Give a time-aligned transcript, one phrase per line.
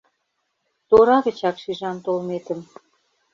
[0.89, 2.59] Тора гычак шижам толметым